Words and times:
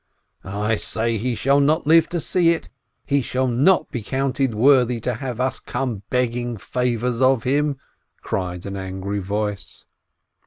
"I 0.43 0.77
say, 0.77 1.19
he 1.19 1.35
shall 1.35 1.59
not 1.59 1.85
live 1.85 2.09
to 2.09 2.19
see 2.19 2.49
it; 2.55 2.69
he 3.05 3.21
shall 3.21 3.47
not 3.47 3.91
be 3.91 4.01
counted 4.01 4.55
worthy 4.55 4.99
to 5.01 5.13
have 5.13 5.39
us 5.39 5.59
come 5.59 6.01
begging 6.09 6.57
favors 6.57 7.21
of 7.21 7.43
him!" 7.43 7.77
cried 8.23 8.65
an 8.65 8.75
angry 8.77 9.19
voice. 9.19 9.85